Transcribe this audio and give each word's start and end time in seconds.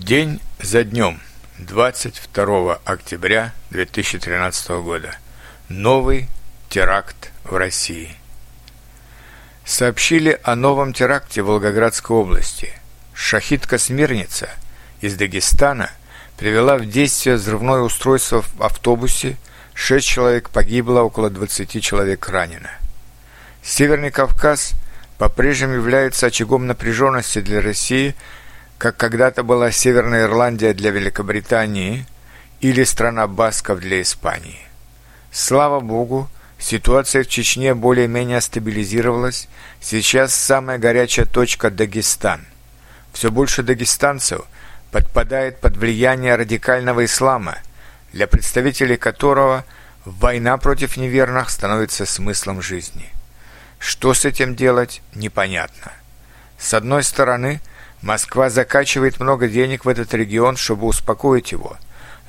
День 0.00 0.40
за 0.60 0.84
днем, 0.84 1.20
22 1.58 2.78
октября 2.84 3.52
2013 3.70 4.70
года. 4.80 5.16
Новый 5.68 6.28
теракт 6.68 7.32
в 7.42 7.56
России. 7.56 8.14
Сообщили 9.64 10.38
о 10.44 10.54
новом 10.54 10.92
теракте 10.92 11.42
в 11.42 11.46
Волгоградской 11.46 12.16
области. 12.16 12.72
Шахидка 13.12 13.76
Смирница 13.76 14.48
из 15.00 15.16
Дагестана 15.16 15.90
привела 16.38 16.76
в 16.76 16.86
действие 16.86 17.34
взрывное 17.34 17.80
устройство 17.80 18.42
в 18.42 18.62
автобусе, 18.62 19.36
шесть 19.74 20.06
человек 20.06 20.50
погибло, 20.50 21.00
около 21.00 21.28
20 21.28 21.82
человек 21.82 22.28
ранено. 22.28 22.70
Северный 23.64 24.12
Кавказ 24.12 24.74
по-прежнему 25.18 25.74
является 25.74 26.26
очагом 26.26 26.68
напряженности 26.68 27.40
для 27.40 27.60
России– 27.60 28.14
как 28.78 28.96
когда-то 28.96 29.42
была 29.42 29.72
Северная 29.72 30.24
Ирландия 30.24 30.72
для 30.72 30.90
Великобритании 30.90 32.06
или 32.60 32.84
страна 32.84 33.26
Басков 33.26 33.80
для 33.80 34.00
Испании. 34.00 34.60
Слава 35.32 35.80
Богу, 35.80 36.30
ситуация 36.58 37.24
в 37.24 37.28
Чечне 37.28 37.74
более-менее 37.74 38.40
стабилизировалась. 38.40 39.48
Сейчас 39.80 40.32
самая 40.32 40.78
горячая 40.78 41.26
точка– 41.26 41.70
Дагестан. 41.72 42.46
Все 43.12 43.32
больше 43.32 43.64
дагестанцев 43.64 44.42
подпадает 44.92 45.60
под 45.60 45.76
влияние 45.76 46.36
радикального 46.36 47.04
ислама, 47.04 47.58
для 48.12 48.28
представителей 48.28 48.96
которого 48.96 49.64
война 50.04 50.56
против 50.56 50.96
неверных 50.96 51.50
становится 51.50 52.06
смыслом 52.06 52.62
жизни. 52.62 53.10
Что 53.80 54.14
с 54.14 54.24
этим 54.24 54.54
делать, 54.54 55.02
непонятно. 55.14 55.92
С 56.58 56.74
одной 56.74 57.02
стороны– 57.02 57.60
Москва 58.02 58.48
закачивает 58.48 59.18
много 59.18 59.48
денег 59.48 59.84
в 59.84 59.88
этот 59.88 60.14
регион, 60.14 60.56
чтобы 60.56 60.86
успокоить 60.86 61.52
его. 61.52 61.76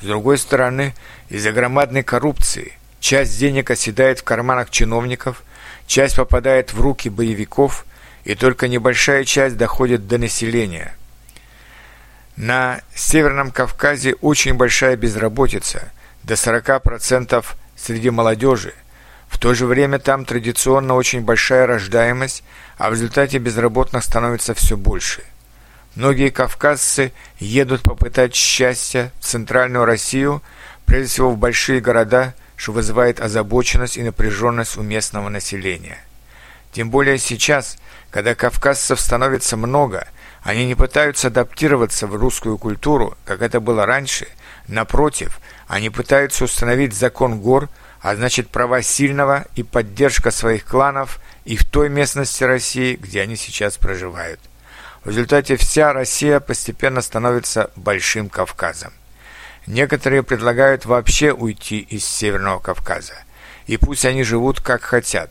С 0.01 0.05
другой 0.05 0.37
стороны, 0.37 0.95
из-за 1.29 1.51
громадной 1.51 2.03
коррупции 2.03 2.73
часть 2.99 3.37
денег 3.37 3.69
оседает 3.69 4.19
в 4.19 4.23
карманах 4.23 4.71
чиновников, 4.71 5.43
часть 5.85 6.15
попадает 6.15 6.73
в 6.73 6.81
руки 6.81 7.09
боевиков, 7.09 7.85
и 8.23 8.35
только 8.35 8.67
небольшая 8.67 9.25
часть 9.25 9.57
доходит 9.57 10.07
до 10.07 10.17
населения. 10.17 10.95
На 12.35 12.81
Северном 12.95 13.51
Кавказе 13.51 14.15
очень 14.21 14.55
большая 14.55 14.95
безработица, 14.95 15.91
до 16.23 16.33
40% 16.33 17.45
среди 17.75 18.09
молодежи. 18.09 18.73
В 19.27 19.37
то 19.37 19.53
же 19.53 19.65
время 19.65 19.99
там 19.99 20.25
традиционно 20.25 20.95
очень 20.95 21.21
большая 21.21 21.67
рождаемость, 21.67 22.43
а 22.77 22.89
в 22.89 22.93
результате 22.93 23.37
безработных 23.37 24.03
становится 24.03 24.53
все 24.55 24.75
больше– 24.75 25.23
Многие 25.95 26.29
кавказцы 26.29 27.11
едут 27.39 27.81
попытать 27.81 28.35
счастья 28.35 29.11
в 29.19 29.25
центральную 29.25 29.85
Россию, 29.85 30.41
прежде 30.85 31.09
всего 31.09 31.31
в 31.31 31.37
большие 31.37 31.81
города, 31.81 32.35
что 32.55 32.73
вызывает 32.73 33.19
озабоченность 33.19 33.97
и 33.97 34.03
напряженность 34.03 34.77
у 34.77 34.81
местного 34.81 35.29
населения. 35.29 35.97
Тем 36.71 36.89
более 36.89 37.17
сейчас, 37.17 37.77
когда 38.11 38.35
кавказцев 38.35 38.99
становится 38.99 39.57
много, 39.57 40.07
они 40.43 40.67
не 40.67 40.75
пытаются 40.75 41.27
адаптироваться 41.27 42.07
в 42.07 42.15
русскую 42.15 42.57
культуру, 42.57 43.17
как 43.25 43.41
это 43.41 43.59
было 43.59 43.85
раньше. 43.85 44.27
Напротив, 44.67 45.39
они 45.67 45.89
пытаются 45.89 46.45
установить 46.45 46.93
закон 46.93 47.39
гор, 47.39 47.69
а 48.01 48.15
значит 48.15 48.49
права 48.49 48.81
сильного 48.81 49.45
и 49.55 49.63
поддержка 49.63 50.31
своих 50.31 50.65
кланов 50.65 51.19
и 51.45 51.57
в 51.57 51.65
той 51.65 51.89
местности 51.89 52.43
России, 52.43 52.95
где 52.95 53.21
они 53.21 53.35
сейчас 53.35 53.77
проживают. 53.77 54.39
В 55.03 55.09
результате 55.09 55.55
вся 55.55 55.93
Россия 55.93 56.39
постепенно 56.39 57.01
становится 57.01 57.71
Большим 57.75 58.29
Кавказом. 58.29 58.93
Некоторые 59.65 60.23
предлагают 60.23 60.85
вообще 60.85 61.31
уйти 61.31 61.79
из 61.79 62.05
Северного 62.05 62.59
Кавказа. 62.59 63.13
И 63.67 63.77
пусть 63.77 64.05
они 64.05 64.23
живут 64.23 64.61
как 64.61 64.81
хотят. 64.81 65.29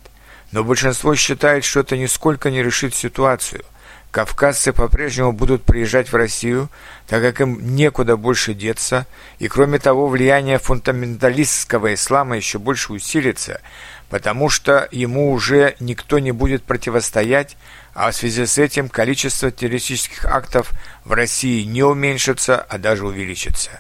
Но 0.53 0.65
большинство 0.65 1.15
считает, 1.15 1.65
что 1.65 1.81
это 1.81 1.97
нисколько 1.97 2.51
не 2.51 2.63
решит 2.63 2.95
ситуацию. 2.95 3.65
Кавказцы 4.11 4.73
по-прежнему 4.73 5.33
будут 5.33 5.65
приезжать 5.65 6.11
в 6.11 6.17
Россию, 6.17 6.71
так 7.07 7.21
как 7.21 7.43
им 7.43 7.77
некуда 7.77 8.17
больше 8.17 8.55
деться, 8.55 9.07
и 9.39 9.49
кроме 9.49 9.79
того 9.79 10.09
влияние 10.09 10.59
фундаменталистского 10.59 11.93
ислама 11.93 12.37
еще 12.37 12.59
больше 12.59 12.95
усилится, 12.95 13.61
потому 14.09 14.49
что 14.49 14.89
ему 14.91 15.33
уже 15.33 15.77
никто 15.81 16.19
не 16.19 16.33
будет 16.33 16.65
противостоять, 16.65 17.57
а 17.95 18.11
в 18.11 18.17
связи 18.17 18.47
с 18.47 18.59
этим 18.59 18.89
количество 18.89 19.51
террористических 19.51 20.25
актов 20.25 20.71
в 21.05 21.13
России 21.13 21.65
не 21.65 21.83
уменьшится, 21.83 22.61
а 22.61 22.79
даже 22.79 23.07
увеличится. 23.07 23.71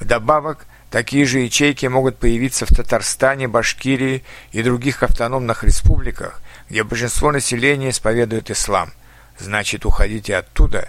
Вдобавок, 0.00 0.66
такие 0.90 1.24
же 1.24 1.40
ячейки 1.40 1.86
могут 1.86 2.18
появиться 2.18 2.66
в 2.66 2.74
Татарстане, 2.74 3.48
Башкирии 3.48 4.24
и 4.52 4.62
других 4.62 5.02
автономных 5.02 5.64
республиках, 5.64 6.40
где 6.68 6.84
большинство 6.84 7.32
населения 7.32 7.90
исповедует 7.90 8.50
ислам. 8.50 8.92
Значит, 9.38 9.86
уходите 9.86 10.36
оттуда. 10.36 10.88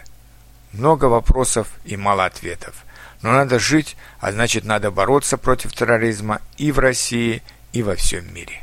Много 0.74 1.06
вопросов 1.06 1.68
и 1.86 1.98
мало 1.98 2.26
ответов. 2.26 2.76
Но 3.22 3.32
надо 3.32 3.60
жить, 3.60 3.98
а 4.20 4.32
значит, 4.32 4.64
надо 4.64 4.92
бороться 4.92 5.38
против 5.38 5.74
терроризма 5.74 6.42
и 6.58 6.72
в 6.72 6.80
России, 6.80 7.44
и 7.74 7.84
во 7.84 7.96
всем 7.96 8.34
мире. 8.34 8.62